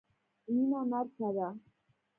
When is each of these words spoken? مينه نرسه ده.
مينه 0.53 0.79
نرسه 0.91 1.27
ده. 1.35 1.47